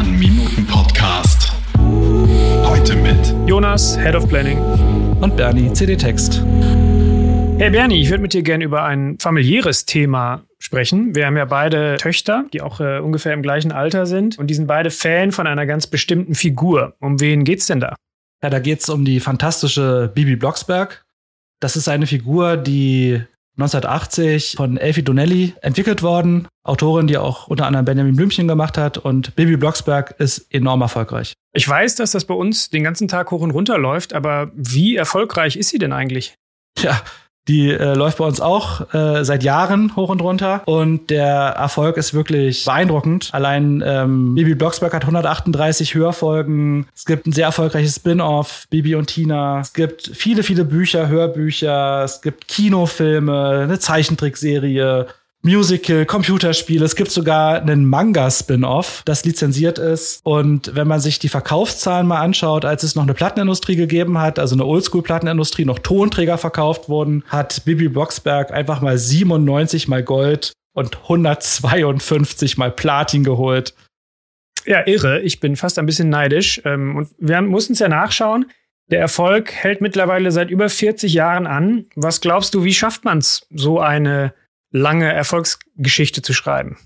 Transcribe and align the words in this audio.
Sternminuten-Podcast. 0.00 1.52
Heute 2.64 2.96
mit 2.96 3.34
Jonas, 3.46 3.98
Head 3.98 4.14
of 4.14 4.26
Planning. 4.30 4.58
Und 5.20 5.36
Bernie, 5.36 5.70
CD-Text. 5.74 6.42
Hey 7.58 7.68
Bernie, 7.68 8.00
ich 8.00 8.08
würde 8.08 8.22
mit 8.22 8.32
dir 8.32 8.42
gerne 8.42 8.64
über 8.64 8.84
ein 8.84 9.18
familiäres 9.18 9.84
Thema 9.84 10.44
sprechen. 10.58 11.14
Wir 11.14 11.26
haben 11.26 11.36
ja 11.36 11.44
beide 11.44 11.98
Töchter, 11.98 12.46
die 12.50 12.62
auch 12.62 12.80
äh, 12.80 13.00
ungefähr 13.00 13.34
im 13.34 13.42
gleichen 13.42 13.72
Alter 13.72 14.06
sind. 14.06 14.38
Und 14.38 14.46
die 14.46 14.54
sind 14.54 14.66
beide 14.66 14.90
Fan 14.90 15.32
von 15.32 15.46
einer 15.46 15.66
ganz 15.66 15.86
bestimmten 15.86 16.34
Figur. 16.34 16.94
Um 17.00 17.20
wen 17.20 17.44
geht's 17.44 17.66
denn 17.66 17.80
da? 17.80 17.94
Ja, 18.42 18.48
da 18.48 18.58
geht's 18.58 18.88
um 18.88 19.04
die 19.04 19.20
fantastische 19.20 20.10
Bibi 20.14 20.36
Blocksberg. 20.36 21.04
Das 21.60 21.76
ist 21.76 21.88
eine 21.88 22.06
Figur, 22.06 22.56
die 22.56 23.20
1980 23.62 24.54
von 24.56 24.76
Elfie 24.76 25.02
Donnelly 25.02 25.54
entwickelt 25.62 26.02
worden. 26.02 26.48
Autorin, 26.64 27.06
die 27.06 27.18
auch 27.18 27.48
unter 27.48 27.66
anderem 27.66 27.84
Benjamin 27.84 28.16
Blümchen 28.16 28.48
gemacht 28.48 28.78
hat. 28.78 28.98
Und 28.98 29.34
Bibi 29.36 29.56
Blocksberg 29.56 30.14
ist 30.18 30.52
enorm 30.52 30.82
erfolgreich. 30.82 31.34
Ich 31.52 31.68
weiß, 31.68 31.96
dass 31.96 32.12
das 32.12 32.24
bei 32.24 32.34
uns 32.34 32.70
den 32.70 32.84
ganzen 32.84 33.08
Tag 33.08 33.30
hoch 33.30 33.40
und 33.40 33.50
runter 33.50 33.78
läuft, 33.78 34.12
aber 34.12 34.50
wie 34.54 34.96
erfolgreich 34.96 35.56
ist 35.56 35.70
sie 35.70 35.78
denn 35.78 35.92
eigentlich? 35.92 36.34
Ja, 36.78 37.02
die 37.48 37.70
äh, 37.70 37.94
läuft 37.94 38.18
bei 38.18 38.24
uns 38.24 38.40
auch 38.40 38.92
äh, 38.94 39.24
seit 39.24 39.42
Jahren 39.42 39.96
hoch 39.96 40.10
und 40.10 40.20
runter 40.20 40.62
und 40.66 41.10
der 41.10 41.30
Erfolg 41.30 41.96
ist 41.96 42.14
wirklich 42.14 42.64
beeindruckend. 42.64 43.30
Allein 43.32 43.82
ähm, 43.84 44.34
Bibi 44.34 44.54
Blocksberg 44.54 44.92
hat 44.94 45.02
138 45.02 45.94
Hörfolgen. 45.94 46.86
Es 46.94 47.06
gibt 47.06 47.26
ein 47.26 47.32
sehr 47.32 47.46
erfolgreiches 47.46 47.96
Spin-off, 47.96 48.66
Bibi 48.70 48.94
und 48.94 49.06
Tina. 49.06 49.60
Es 49.60 49.72
gibt 49.72 50.10
viele, 50.14 50.42
viele 50.42 50.64
Bücher, 50.64 51.08
Hörbücher. 51.08 52.04
Es 52.04 52.20
gibt 52.20 52.46
Kinofilme, 52.46 53.60
eine 53.64 53.78
Zeichentrickserie. 53.78 55.06
Musical, 55.42 56.04
Computerspiele. 56.04 56.84
Es 56.84 56.96
gibt 56.96 57.10
sogar 57.10 57.62
einen 57.62 57.86
Manga-Spin-off, 57.86 59.02
das 59.06 59.24
lizenziert 59.24 59.78
ist. 59.78 60.20
Und 60.22 60.74
wenn 60.74 60.86
man 60.86 61.00
sich 61.00 61.18
die 61.18 61.30
Verkaufszahlen 61.30 62.06
mal 62.06 62.20
anschaut, 62.20 62.66
als 62.66 62.82
es 62.82 62.94
noch 62.94 63.04
eine 63.04 63.14
Plattenindustrie 63.14 63.76
gegeben 63.76 64.18
hat, 64.18 64.38
also 64.38 64.54
eine 64.54 64.66
Oldschool-Plattenindustrie, 64.66 65.64
noch 65.64 65.78
Tonträger 65.78 66.36
verkauft 66.36 66.90
wurden, 66.90 67.24
hat 67.28 67.64
Bibi 67.64 67.88
Blocksberg 67.88 68.52
einfach 68.52 68.82
mal 68.82 68.98
97 68.98 69.88
mal 69.88 70.02
Gold 70.02 70.52
und 70.74 70.98
152 71.04 72.58
mal 72.58 72.70
Platin 72.70 73.24
geholt. 73.24 73.74
Ja, 74.66 74.86
irre. 74.86 75.20
Ich 75.20 75.40
bin 75.40 75.56
fast 75.56 75.78
ein 75.78 75.86
bisschen 75.86 76.10
neidisch. 76.10 76.60
Ähm, 76.66 76.96
und 76.96 77.08
wir 77.18 77.40
mussten 77.40 77.72
es 77.72 77.78
ja 77.78 77.88
nachschauen. 77.88 78.50
Der 78.90 79.00
Erfolg 79.00 79.52
hält 79.52 79.80
mittlerweile 79.80 80.32
seit 80.32 80.50
über 80.50 80.68
40 80.68 81.14
Jahren 81.14 81.46
an. 81.46 81.86
Was 81.94 82.20
glaubst 82.20 82.54
du, 82.54 82.62
wie 82.64 82.74
schafft 82.74 83.04
man 83.06 83.18
es, 83.18 83.46
so 83.50 83.80
eine 83.80 84.34
lange 84.70 85.12
Erfolgsgeschichte 85.12 86.22
zu 86.22 86.32
schreiben? 86.32 86.78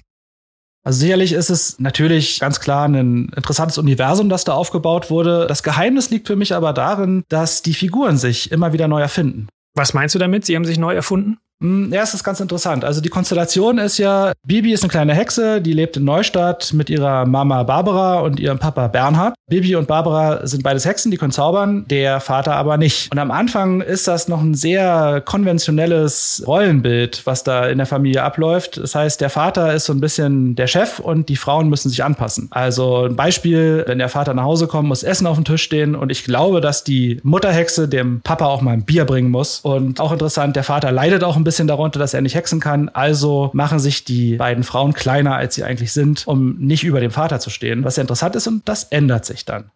Also 0.84 1.00
sicherlich 1.00 1.32
ist 1.32 1.48
es 1.48 1.80
natürlich 1.80 2.38
ganz 2.40 2.60
klar 2.60 2.86
ein 2.86 3.30
interessantes 3.34 3.78
Universum, 3.78 4.28
das 4.28 4.44
da 4.44 4.52
aufgebaut 4.52 5.10
wurde. 5.10 5.46
Das 5.46 5.62
Geheimnis 5.62 6.10
liegt 6.10 6.27
für 6.27 6.36
mich 6.36 6.55
aber 6.55 6.74
darin, 6.74 7.24
dass 7.28 7.62
die 7.62 7.72
Figuren 7.72 8.18
sich 8.18 8.52
immer 8.52 8.74
wieder 8.74 8.86
neu 8.86 9.00
erfinden. 9.00 9.48
Was 9.74 9.94
meinst 9.94 10.14
du 10.14 10.18
damit? 10.18 10.44
Sie 10.44 10.55
haben 10.55 10.66
sich 10.66 10.78
neu 10.78 10.94
erfunden? 10.94 11.38
Hm, 11.62 11.92
ja, 11.92 12.02
es 12.02 12.14
ist 12.14 12.24
ganz 12.24 12.41
interessant. 12.41 12.84
Also 12.84 13.00
die 13.00 13.08
Konstellation 13.08 13.78
ist 13.78 13.98
ja, 13.98 14.33
Bibi 14.47 14.72
ist 14.72 14.83
eine 14.83 14.91
kleine 14.91 15.14
Hexe, 15.14 15.61
die 15.61 15.72
lebt 15.72 15.96
in 15.96 16.05
Neustadt 16.05 16.72
mit 16.72 16.91
ihrer 16.91 17.27
Mama 17.27 17.62
Barbara 17.62 18.20
und 18.20 18.41
ihrem 18.41 18.58
Papa 18.58 18.88
Bernhard. 18.88 19.34
Bibi 19.48 19.77
und 19.77 19.86
Barbara 19.86 20.46
sind 20.46 20.62
beides 20.62 20.84
Hexen, 20.84 21.11
die 21.11 21.16
können 21.16 21.33
zaubern, 21.33 21.84
der 21.88 22.20
Vater 22.20 22.56
aber 22.56 22.77
nicht. 22.77 23.12
Und 23.12 23.19
am 23.19 23.30
Anfang 23.30 23.83
ist 23.83 24.08
das 24.08 24.27
noch 24.27 24.41
ein 24.41 24.55
sehr 24.55 25.22
konventionelles 25.24 26.42
Rollenbild, 26.46 27.22
was 27.27 27.44
da 27.44 27.66
in 27.66 27.78
der 27.78 27.86
Familie 27.86 28.22
abläuft. 28.22 28.78
Das 28.78 28.94
heißt, 28.94 29.20
der 29.20 29.30
Vater 29.30 29.74
ist 29.74 29.84
so 29.84 29.92
ein 29.92 30.00
bisschen 30.00 30.56
der 30.56 30.66
Chef 30.66 30.98
und 30.98 31.28
die 31.28 31.36
Frauen 31.36 31.68
müssen 31.68 31.89
sich 31.89 32.02
anpassen. 32.02 32.48
Also 32.50 33.05
ein 33.05 33.16
Beispiel, 33.16 33.84
wenn 33.86 33.98
der 33.98 34.08
Vater 34.08 34.34
nach 34.34 34.44
Hause 34.44 34.66
kommt, 34.66 34.89
muss 34.89 35.02
Essen 35.02 35.27
auf 35.27 35.36
dem 35.36 35.44
Tisch 35.44 35.62
stehen 35.62 35.94
und 35.94 36.11
ich 36.11 36.24
glaube, 36.24 36.61
dass 36.61 36.83
die 36.83 37.20
Mutterhexe 37.22 37.86
dem 37.86 38.22
Papa 38.22 38.46
auch 38.46 38.62
mal 38.62 38.72
ein 38.72 38.84
Bier 38.84 39.05
bringen 39.05 39.30
muss. 39.30 39.61
Und 39.61 40.01
auch 40.01 40.12
interessant, 40.12 40.57
der 40.57 40.64
Vater 40.64 40.90
leidet 40.90 41.23
auch 41.23 41.36
ein 41.36 41.43
bisschen 41.44 41.66
darunter, 41.66 41.98
dass 41.98 42.14
er 42.14 42.20
nicht 42.20 42.34
hexen 42.34 42.60
kann. 42.60 42.88
Also 42.88 43.50
machen 43.52 43.78
sich 43.78 44.05
die 44.05 44.36
beiden 44.36 44.64
Frauen 44.64 44.92
kleiner, 44.92 45.36
als 45.36 45.55
sie 45.55 45.64
eigentlich 45.64 45.92
sind, 45.92 46.27
um 46.27 46.56
nicht 46.58 46.84
über 46.84 47.00
dem 47.00 47.10
Vater 47.10 47.40
zu 47.40 47.50
stehen. 47.50 47.84
Was 47.84 47.96
sehr 47.96 48.02
interessant 48.02 48.36
ist 48.36 48.46
und 48.46 48.68
das 48.68 48.84
ändert 48.84 49.24
sich 49.24 49.44
dann. 49.44 49.70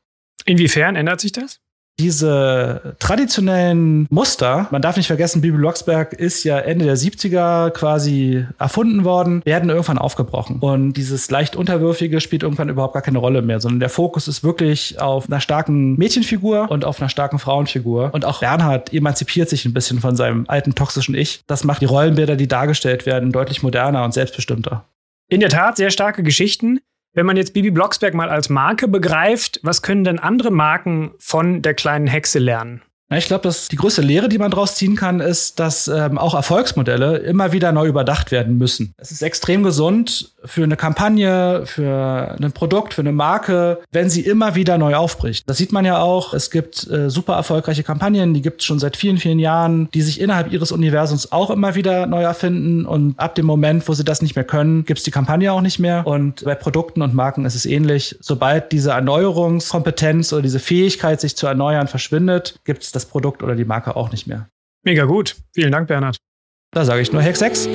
Inwiefern 0.44 0.96
ändert 0.96 1.20
sich 1.20 1.32
das? 1.32 1.60
Diese 1.98 2.94
traditionellen 2.98 4.06
Muster, 4.10 4.68
man 4.70 4.82
darf 4.82 4.96
nicht 4.96 5.08
vergessen, 5.08 5.40
Bibi 5.40 5.58
Blocksberg 5.58 6.12
ist 6.12 6.44
ja 6.44 6.58
Ende 6.58 6.84
der 6.84 6.96
70er 6.96 7.70
quasi 7.70 8.46
erfunden 8.58 9.04
worden, 9.04 9.42
werden 9.44 9.68
irgendwann 9.68 9.98
aufgebrochen. 9.98 10.58
Und 10.60 10.92
dieses 10.92 11.30
leicht 11.30 11.56
unterwürfige 11.56 12.20
spielt 12.20 12.42
irgendwann 12.42 12.68
überhaupt 12.68 12.94
gar 12.94 13.02
keine 13.02 13.18
Rolle 13.18 13.42
mehr, 13.42 13.60
sondern 13.60 13.80
der 13.80 13.88
Fokus 13.88 14.28
ist 14.28 14.44
wirklich 14.44 15.00
auf 15.00 15.26
einer 15.26 15.40
starken 15.40 15.96
Mädchenfigur 15.96 16.70
und 16.70 16.84
auf 16.84 17.00
einer 17.00 17.08
starken 17.08 17.38
Frauenfigur. 17.38 18.10
Und 18.12 18.24
auch 18.24 18.40
Bernhard 18.40 18.92
emanzipiert 18.92 19.48
sich 19.48 19.64
ein 19.64 19.74
bisschen 19.74 20.00
von 20.00 20.14
seinem 20.14 20.44
alten 20.48 20.74
toxischen 20.74 21.14
Ich. 21.14 21.42
Das 21.46 21.64
macht 21.64 21.82
die 21.82 21.86
Rollenbilder, 21.86 22.36
die 22.36 22.48
dargestellt 22.48 23.06
werden, 23.06 23.32
deutlich 23.32 23.62
moderner 23.62 24.04
und 24.04 24.14
selbstbestimmter. 24.14 24.84
In 25.28 25.40
der 25.40 25.50
Tat 25.50 25.76
sehr 25.76 25.90
starke 25.90 26.22
Geschichten. 26.22 26.80
Wenn 27.18 27.26
man 27.26 27.36
jetzt 27.36 27.52
Bibi 27.52 27.72
Blocksberg 27.72 28.14
mal 28.14 28.30
als 28.30 28.48
Marke 28.48 28.86
begreift, 28.86 29.58
was 29.64 29.82
können 29.82 30.04
denn 30.04 30.20
andere 30.20 30.52
Marken 30.52 31.10
von 31.18 31.62
der 31.62 31.74
kleinen 31.74 32.06
Hexe 32.06 32.38
lernen? 32.38 32.80
Ich 33.12 33.26
glaube, 33.26 33.42
dass 33.42 33.66
die 33.66 33.74
größte 33.74 34.02
Lehre, 34.02 34.28
die 34.28 34.38
man 34.38 34.52
daraus 34.52 34.76
ziehen 34.76 34.94
kann, 34.94 35.18
ist, 35.18 35.58
dass 35.58 35.88
ähm, 35.88 36.16
auch 36.16 36.36
Erfolgsmodelle 36.36 37.16
immer 37.16 37.50
wieder 37.50 37.72
neu 37.72 37.88
überdacht 37.88 38.30
werden 38.30 38.56
müssen. 38.56 38.94
Es 38.98 39.10
ist 39.10 39.22
extrem 39.22 39.64
gesund 39.64 40.32
für 40.48 40.64
eine 40.64 40.76
Kampagne, 40.76 41.62
für 41.66 42.36
ein 42.40 42.52
Produkt, 42.52 42.94
für 42.94 43.02
eine 43.02 43.12
Marke, 43.12 43.80
wenn 43.92 44.10
sie 44.10 44.22
immer 44.22 44.54
wieder 44.54 44.78
neu 44.78 44.94
aufbricht. 44.94 45.48
Das 45.48 45.58
sieht 45.58 45.72
man 45.72 45.84
ja 45.84 46.00
auch. 46.00 46.34
Es 46.34 46.50
gibt 46.50 46.88
äh, 46.90 47.10
super 47.10 47.34
erfolgreiche 47.34 47.82
Kampagnen, 47.82 48.34
die 48.34 48.42
gibt 48.42 48.60
es 48.60 48.66
schon 48.66 48.78
seit 48.78 48.96
vielen, 48.96 49.18
vielen 49.18 49.38
Jahren, 49.38 49.88
die 49.92 50.02
sich 50.02 50.20
innerhalb 50.20 50.52
ihres 50.52 50.72
Universums 50.72 51.30
auch 51.30 51.50
immer 51.50 51.74
wieder 51.74 52.06
neu 52.06 52.22
erfinden. 52.22 52.86
Und 52.86 53.18
ab 53.18 53.34
dem 53.34 53.46
Moment, 53.46 53.88
wo 53.88 53.94
sie 53.94 54.04
das 54.04 54.22
nicht 54.22 54.34
mehr 54.34 54.44
können, 54.44 54.84
gibt 54.84 54.98
es 54.98 55.04
die 55.04 55.10
Kampagne 55.10 55.52
auch 55.52 55.60
nicht 55.60 55.78
mehr. 55.78 56.06
Und 56.06 56.44
bei 56.44 56.54
Produkten 56.54 57.02
und 57.02 57.14
Marken 57.14 57.44
ist 57.44 57.54
es 57.54 57.66
ähnlich. 57.66 58.16
Sobald 58.20 58.72
diese 58.72 58.90
Erneuerungskompetenz 58.90 60.32
oder 60.32 60.42
diese 60.42 60.58
Fähigkeit, 60.58 61.20
sich 61.20 61.36
zu 61.36 61.46
erneuern, 61.46 61.88
verschwindet, 61.88 62.58
gibt 62.64 62.82
es 62.82 62.92
das 62.92 63.06
Produkt 63.06 63.42
oder 63.42 63.54
die 63.54 63.64
Marke 63.64 63.96
auch 63.96 64.10
nicht 64.10 64.26
mehr. 64.26 64.48
Mega 64.84 65.04
gut. 65.04 65.36
Vielen 65.54 65.72
Dank, 65.72 65.88
Bernhard. 65.88 66.16
Da 66.72 66.84
sage 66.84 67.00
ich 67.00 67.12
nur 67.12 67.22
Hex 67.22 67.38
6. 67.38 67.68